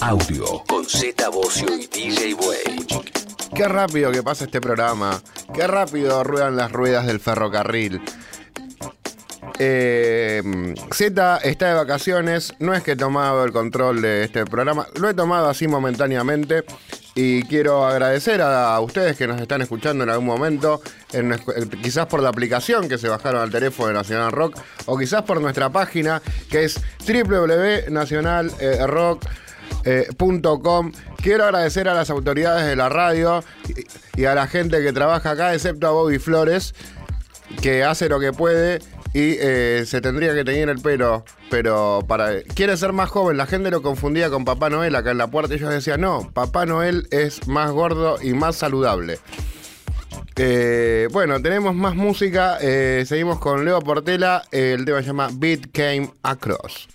Audio 0.00 0.64
con 0.68 0.84
Z 0.84 1.28
Bocio 1.30 1.74
y 1.74 1.86
DJ 1.86 2.34
Way. 2.34 2.86
Qué 3.54 3.66
rápido 3.66 4.12
que 4.12 4.22
pasa 4.22 4.44
este 4.44 4.60
programa. 4.60 5.22
Qué 5.54 5.66
rápido 5.66 6.22
ruedan 6.22 6.56
las 6.56 6.70
ruedas 6.70 7.06
del 7.06 7.18
ferrocarril. 7.20 8.02
Eh, 9.58 10.74
Z 10.92 11.38
está 11.38 11.68
de 11.68 11.74
vacaciones, 11.74 12.52
no 12.58 12.74
es 12.74 12.82
que 12.82 12.92
he 12.92 12.96
tomado 12.96 13.42
el 13.44 13.52
control 13.52 14.02
de 14.02 14.24
este 14.24 14.44
programa, 14.44 14.86
lo 14.96 15.08
he 15.08 15.14
tomado 15.14 15.48
así 15.48 15.66
momentáneamente 15.66 16.62
y 17.14 17.42
quiero 17.44 17.86
agradecer 17.86 18.42
a, 18.42 18.78
ustedes 18.80 19.16
que 19.16 19.26
nos 19.26 19.40
están 19.40 19.62
escuchando 19.62 20.04
en 20.04 20.10
algún 20.10 20.26
momento, 20.26 20.82
quizás 21.82 22.04
por 22.04 22.22
la 22.22 22.28
aplicación 22.28 22.86
que 22.86 22.98
se 22.98 23.08
bajaron 23.08 23.40
al 23.40 23.50
teléfono 23.50 23.88
de 23.88 23.94
Nacional 23.94 24.32
Rock 24.32 24.58
o 24.84 24.98
quizás 24.98 25.22
por 25.22 25.40
nuestra 25.40 25.70
página 25.70 26.20
que 26.50 26.64
es 26.64 26.78
www.nacionalrock.com. 27.06 29.45
Quiero 31.22 31.44
agradecer 31.44 31.88
a 31.88 31.94
las 31.94 32.10
autoridades 32.10 32.66
de 32.66 32.76
la 32.76 32.88
radio 32.88 33.42
y 34.16 34.24
a 34.24 34.34
la 34.34 34.46
gente 34.46 34.82
que 34.82 34.92
trabaja 34.92 35.30
acá, 35.30 35.54
excepto 35.54 35.86
a 35.86 35.90
Bobby 35.90 36.18
Flores, 36.18 36.74
que 37.62 37.84
hace 37.84 38.08
lo 38.08 38.20
que 38.20 38.32
puede 38.32 38.80
y 39.12 39.36
eh, 39.40 39.84
se 39.86 40.00
tendría 40.00 40.34
que 40.34 40.44
tener 40.44 40.68
el 40.68 40.80
pelo, 40.80 41.24
pero 41.50 42.04
para 42.06 42.42
quiere 42.42 42.76
ser 42.76 42.92
más 42.92 43.08
joven. 43.08 43.38
La 43.38 43.46
gente 43.46 43.70
lo 43.70 43.80
confundía 43.80 44.28
con 44.28 44.44
Papá 44.44 44.68
Noel 44.68 44.94
acá 44.94 45.10
en 45.10 45.18
la 45.18 45.28
puerta. 45.28 45.54
Ellos 45.54 45.70
decían, 45.70 46.02
no, 46.02 46.30
Papá 46.34 46.66
Noel 46.66 47.08
es 47.10 47.48
más 47.48 47.70
gordo 47.70 48.18
y 48.20 48.34
más 48.34 48.56
saludable. 48.56 49.18
Eh, 50.36 51.08
bueno, 51.12 51.40
tenemos 51.40 51.74
más 51.74 51.94
música. 51.94 52.58
Eh, 52.60 53.04
seguimos 53.06 53.38
con 53.38 53.64
Leo 53.64 53.80
Portela. 53.80 54.44
el 54.50 54.84
tema 54.84 55.00
se 55.00 55.06
llama 55.06 55.30
Beat 55.32 55.72
Came 55.72 56.10
Across. 56.22 56.88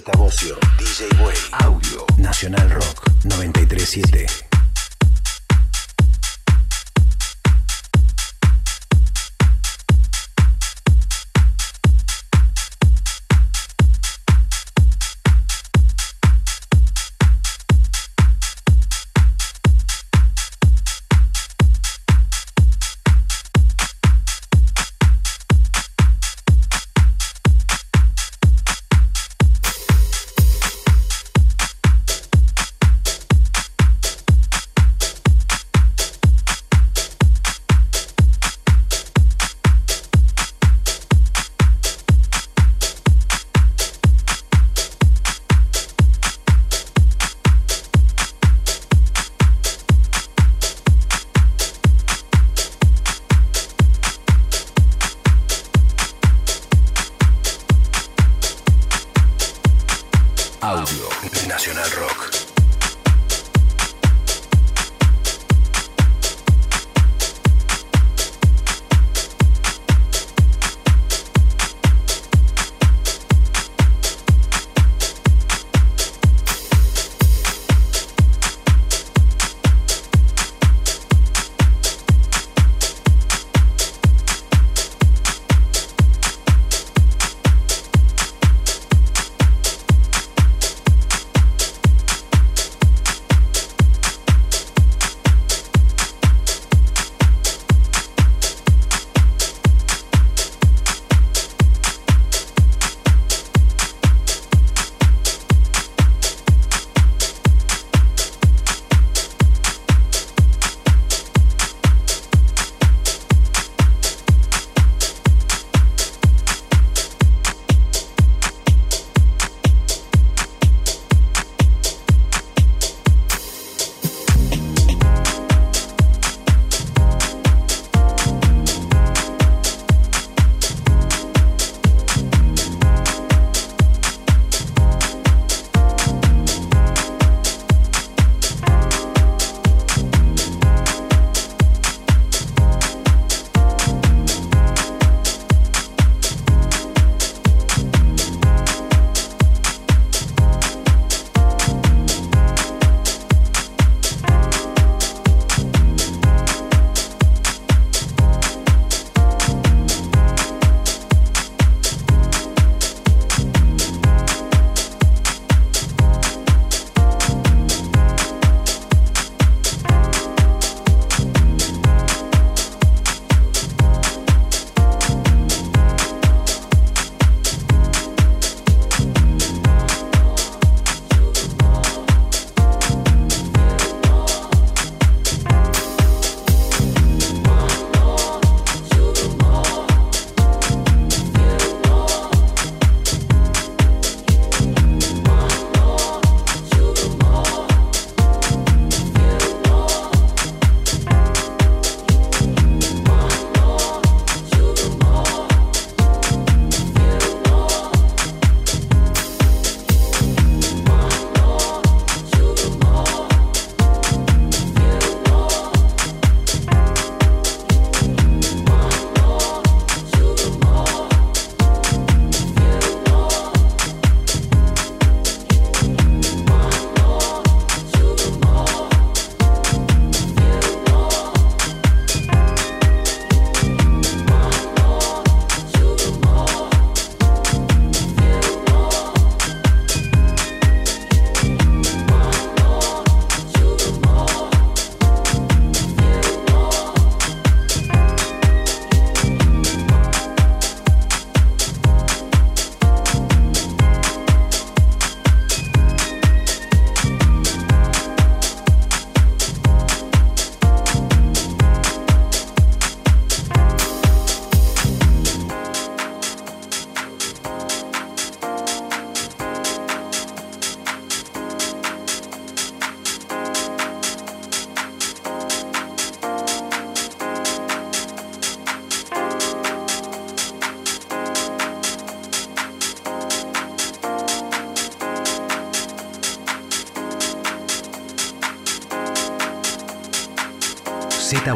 Z 0.00 0.16
Bocio, 0.16 0.69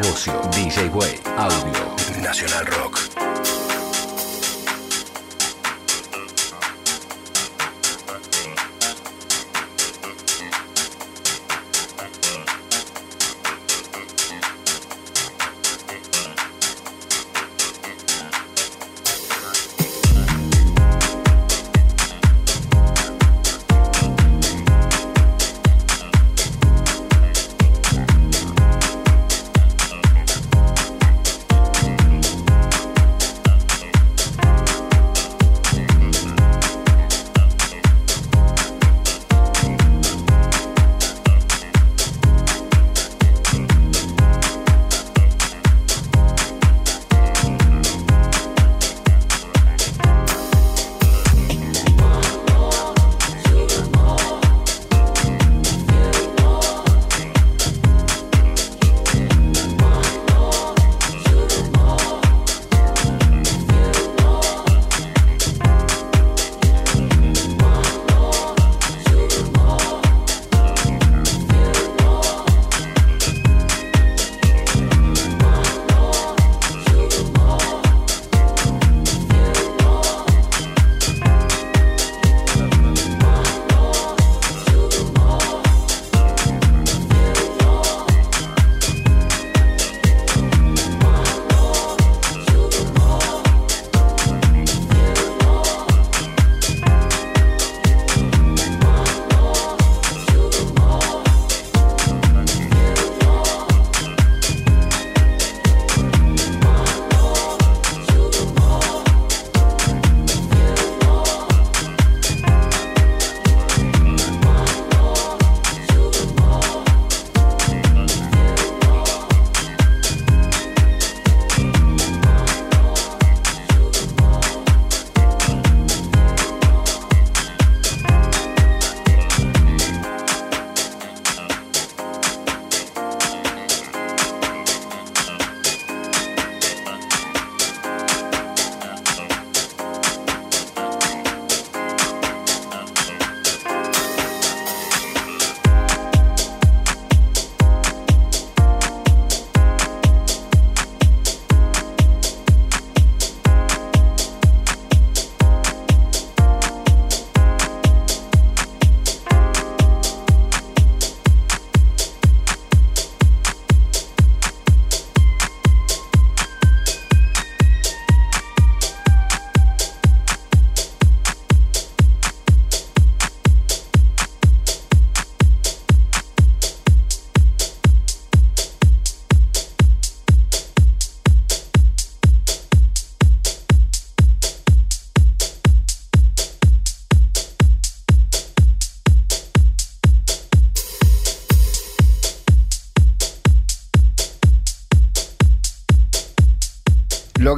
DJ 0.02 0.90
Way, 0.92 1.20
Audio, 1.38 2.20
Nacional 2.20 2.64
Rock. 2.66 3.03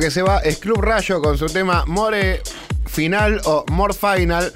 Que 0.06 0.10
se 0.12 0.22
va 0.22 0.38
es 0.38 0.58
Club 0.58 0.82
Rayo 0.82 1.20
con 1.20 1.36
su 1.36 1.46
tema 1.46 1.82
More 1.84 2.40
Final 2.86 3.40
o 3.44 3.64
More 3.72 3.92
Final. 3.92 4.52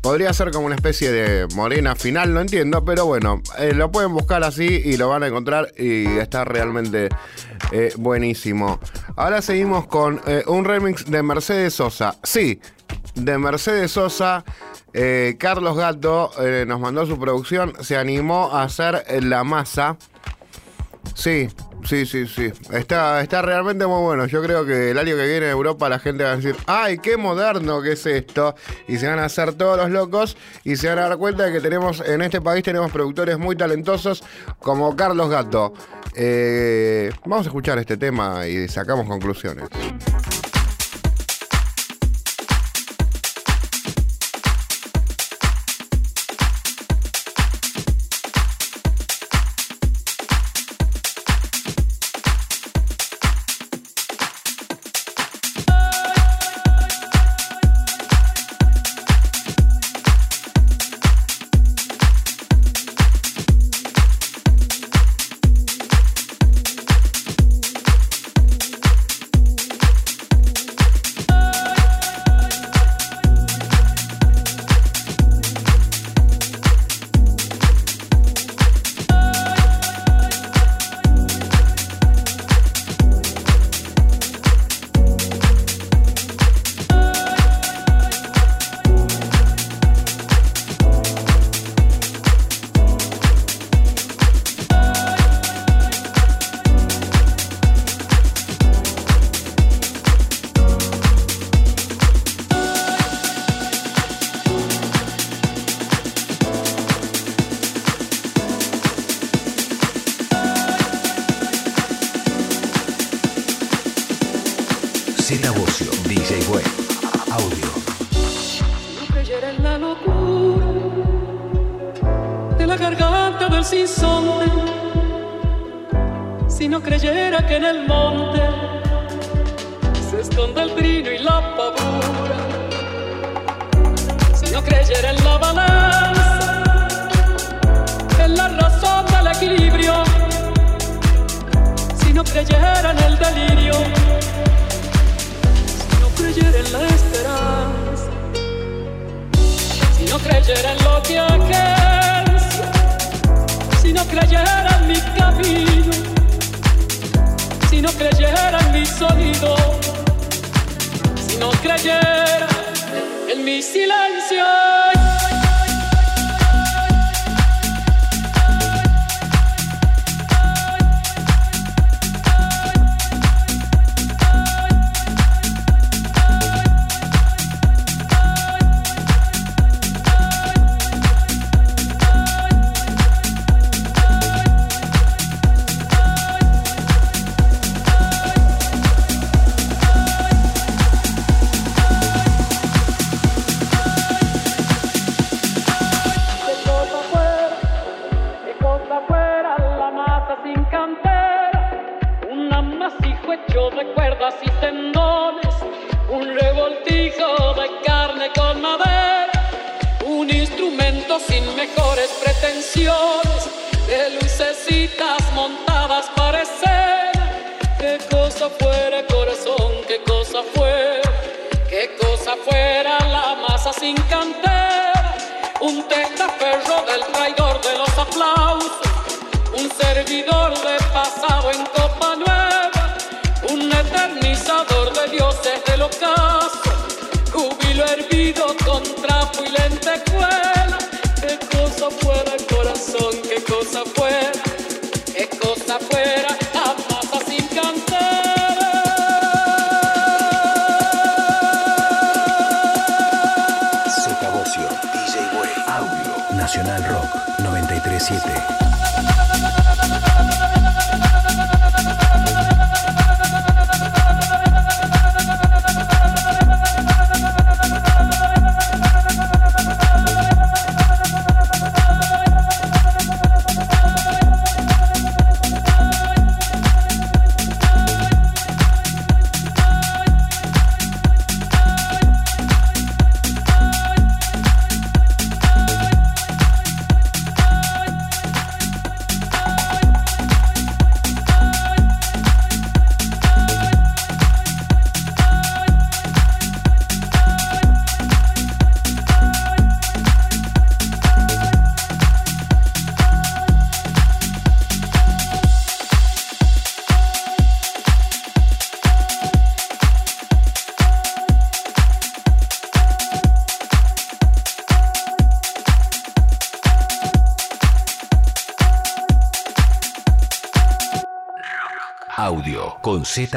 Podría 0.00 0.32
ser 0.32 0.50
como 0.50 0.64
una 0.64 0.76
especie 0.76 1.12
de 1.12 1.46
morena 1.54 1.94
final, 1.94 2.32
no 2.32 2.40
entiendo, 2.40 2.82
pero 2.82 3.04
bueno, 3.04 3.42
eh, 3.58 3.74
lo 3.74 3.92
pueden 3.92 4.14
buscar 4.14 4.42
así 4.44 4.64
y 4.64 4.96
lo 4.96 5.10
van 5.10 5.24
a 5.24 5.26
encontrar 5.26 5.70
y 5.76 6.06
está 6.16 6.46
realmente 6.46 7.10
eh, 7.70 7.92
buenísimo. 7.98 8.80
Ahora 9.14 9.42
seguimos 9.42 9.86
con 9.88 10.22
eh, 10.26 10.42
un 10.46 10.64
remix 10.64 11.04
de 11.04 11.22
Mercedes 11.22 11.74
Sosa. 11.74 12.16
Sí, 12.22 12.58
de 13.14 13.36
Mercedes 13.36 13.90
Sosa. 13.90 14.42
Carlos 15.38 15.76
Gato 15.76 16.32
nos 16.66 16.80
mandó 16.80 17.04
su 17.04 17.18
producción, 17.18 17.74
se 17.80 17.98
animó 17.98 18.50
a 18.52 18.62
hacer 18.62 19.04
la 19.22 19.44
masa. 19.44 19.98
Sí, 21.14 21.48
Sí, 21.84 22.06
sí, 22.06 22.26
sí. 22.26 22.52
Está, 22.70 23.20
está 23.20 23.42
realmente 23.42 23.86
muy 23.86 24.02
bueno. 24.02 24.26
Yo 24.26 24.42
creo 24.42 24.64
que 24.64 24.90
el 24.90 24.98
año 24.98 25.16
que 25.16 25.26
viene 25.26 25.46
en 25.46 25.52
Europa 25.52 25.88
la 25.88 25.98
gente 25.98 26.24
va 26.24 26.32
a 26.32 26.36
decir, 26.36 26.56
¡ay, 26.66 26.98
qué 26.98 27.16
moderno 27.16 27.82
que 27.82 27.92
es 27.92 28.06
esto! 28.06 28.54
Y 28.88 28.98
se 28.98 29.08
van 29.08 29.18
a 29.18 29.24
hacer 29.24 29.54
todos 29.54 29.76
los 29.76 29.90
locos 29.90 30.36
y 30.64 30.76
se 30.76 30.88
van 30.88 30.98
a 30.98 31.08
dar 31.08 31.18
cuenta 31.18 31.44
de 31.44 31.52
que 31.52 31.60
tenemos 31.60 32.00
en 32.00 32.22
este 32.22 32.40
país 32.40 32.62
tenemos 32.62 32.90
productores 32.92 33.38
muy 33.38 33.56
talentosos 33.56 34.22
como 34.60 34.94
Carlos 34.96 35.28
Gato. 35.28 35.74
Eh, 36.14 37.10
vamos 37.24 37.46
a 37.46 37.48
escuchar 37.48 37.78
este 37.78 37.96
tema 37.96 38.46
y 38.46 38.68
sacamos 38.68 39.06
conclusiones. 39.06 39.68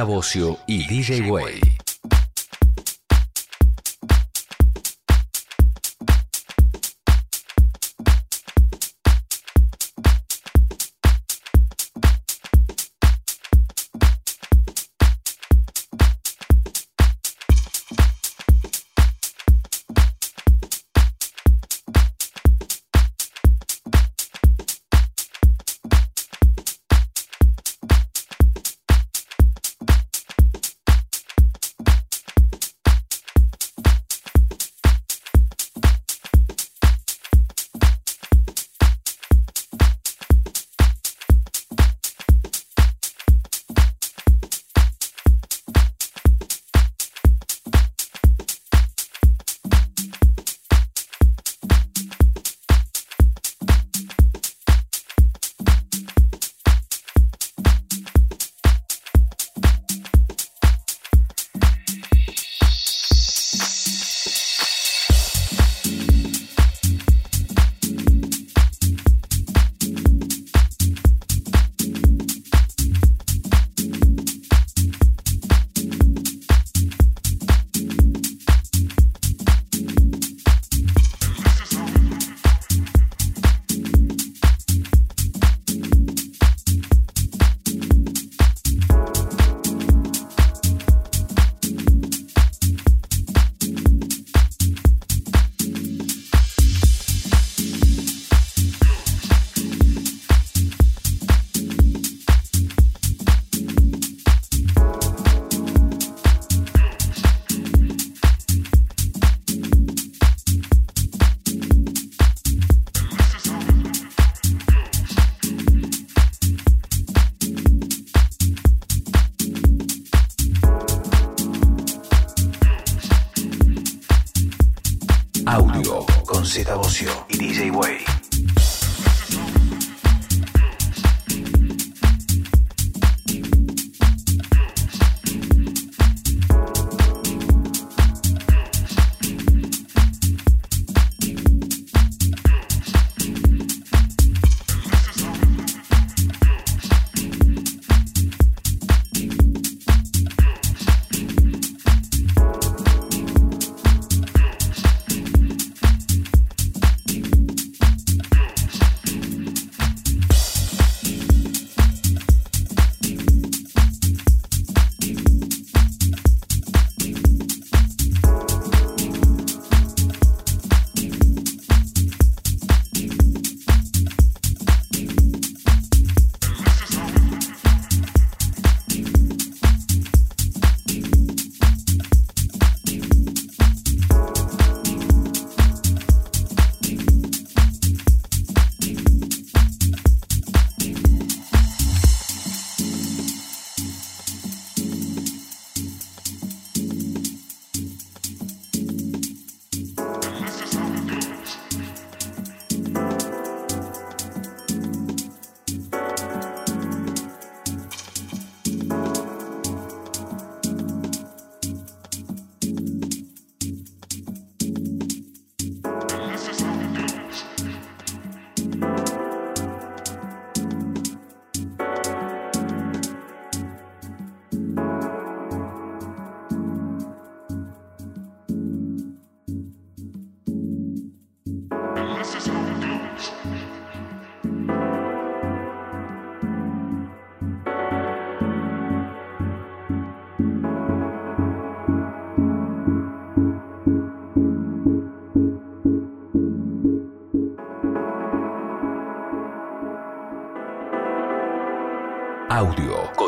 Bocio 0.03 0.59
y 0.67 0.85
DJ 0.87 1.29
Way. 1.31 1.64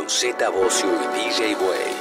Z 0.08 0.38
Bocio 0.54 0.88
y 0.88 1.20
DJ 1.20 1.56
Way. 1.56 1.97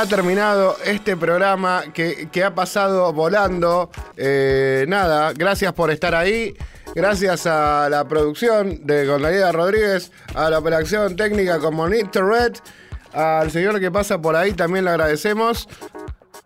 Ha 0.00 0.06
terminado 0.06 0.76
este 0.84 1.16
programa 1.16 1.82
que, 1.92 2.28
que 2.30 2.44
ha 2.44 2.54
pasado 2.54 3.12
volando. 3.12 3.90
Eh, 4.16 4.84
nada, 4.86 5.32
gracias 5.32 5.72
por 5.72 5.90
estar 5.90 6.14
ahí. 6.14 6.56
Gracias 6.94 7.46
a 7.46 7.88
la 7.90 8.06
producción 8.06 8.86
de 8.86 9.06
Gonzalida 9.06 9.50
Rodríguez, 9.50 10.12
a 10.34 10.50
la 10.50 10.58
operación 10.60 11.16
técnica 11.16 11.58
con 11.58 11.74
Monitor 11.74 12.28
Red, 12.28 12.54
al 13.12 13.50
señor 13.50 13.80
que 13.80 13.90
pasa 13.90 14.20
por 14.20 14.36
ahí 14.36 14.52
también 14.52 14.84
le 14.84 14.92
agradecemos. 14.92 15.68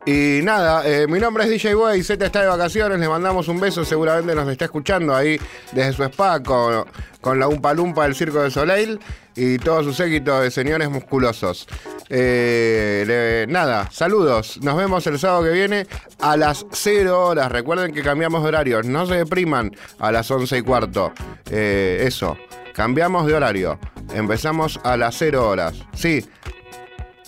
Y 0.05 0.41
nada, 0.43 0.83
eh, 0.85 1.07
mi 1.07 1.21
nombre 1.21 1.45
es 1.45 1.51
DJ 1.51 1.75
Boy, 1.75 2.03
Z 2.03 2.25
está 2.25 2.41
de 2.43 2.49
vacaciones, 2.49 2.99
le 2.99 3.09
mandamos 3.09 3.47
un 3.49 3.61
beso, 3.61 3.85
seguramente 3.85 4.35
nos 4.35 4.49
está 4.49 4.65
escuchando 4.65 5.15
ahí 5.15 5.39
desde 5.73 5.93
su 5.93 6.03
spa 6.05 6.43
con, 6.43 6.87
con 7.21 7.39
la 7.39 7.47
Umpa 7.47 7.73
Lumpa 7.73 8.05
del 8.05 8.15
Circo 8.17 8.43
de 8.43 8.51
Soleil 8.51 8.99
y 9.37 9.59
todo 9.59 9.85
su 9.85 9.93
séquito 9.93 10.41
de 10.41 10.51
señores 10.51 10.91
musculosos. 10.91 11.69
Eh, 12.09 13.47
nada, 13.49 13.89
saludos, 13.91 14.59
nos 14.63 14.77
vemos 14.77 15.07
el 15.07 15.19
sábado 15.19 15.45
que 15.45 15.51
viene 15.51 15.87
a 16.21 16.37
las 16.37 16.67
0 16.73 17.27
horas, 17.27 17.51
recuerden 17.51 17.93
que 17.93 18.03
cambiamos 18.03 18.43
de 18.43 18.49
horario, 18.49 18.83
no 18.83 19.07
se 19.07 19.15
depriman 19.17 19.73
a 19.99 20.13
las 20.13 20.31
11 20.31 20.59
y 20.59 20.63
cuarto, 20.63 21.13
Eh, 21.51 22.05
eso, 22.07 22.37
cambiamos 22.75 23.27
de 23.27 23.35
horario, 23.35 23.79
empezamos 24.15 24.81
a 24.85 24.97
las 24.97 25.17
0 25.19 25.49
horas, 25.49 25.75
sí. 25.95 26.25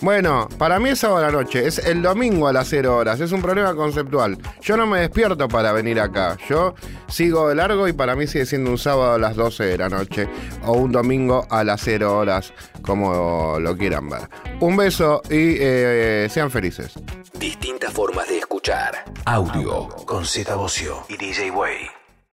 Bueno, 0.01 0.49
para 0.57 0.79
mí 0.79 0.89
es 0.89 0.99
sábado 0.99 1.19
a 1.19 1.31
la 1.31 1.31
noche, 1.31 1.65
es 1.65 1.79
el 1.79 2.01
domingo 2.01 2.47
a 2.47 2.53
las 2.53 2.67
0 2.67 2.97
horas, 2.97 3.19
es 3.21 3.31
un 3.31 3.41
problema 3.41 3.73
conceptual. 3.75 4.37
Yo 4.61 4.75
no 4.75 4.85
me 4.85 4.99
despierto 4.99 5.47
para 5.47 5.71
venir 5.71 5.99
acá, 5.99 6.37
yo 6.49 6.75
sigo 7.07 7.47
de 7.47 7.55
largo 7.55 7.87
y 7.87 7.93
para 7.93 8.15
mí 8.15 8.27
sigue 8.27 8.45
siendo 8.45 8.71
un 8.71 8.77
sábado 8.77 9.13
a 9.13 9.17
las 9.17 9.35
12 9.35 9.63
de 9.63 9.77
la 9.77 9.89
noche 9.89 10.27
o 10.63 10.73
un 10.73 10.91
domingo 10.91 11.47
a 11.49 11.63
las 11.63 11.81
0 11.81 12.17
horas, 12.17 12.53
como 12.81 13.57
lo 13.59 13.77
quieran 13.77 14.09
ver. 14.09 14.29
Un 14.59 14.75
beso 14.75 15.21
y 15.29 15.55
eh, 15.59 16.27
sean 16.29 16.51
felices. 16.51 16.93
Distintas 17.39 17.93
formas 17.93 18.27
de 18.27 18.39
escuchar. 18.39 19.05
Audio 19.25 19.87
con 20.05 20.25
Z 20.25 20.55
Bocio 20.55 21.05
y 21.07 21.17
DJ 21.17 21.51
Way. 21.51 22.04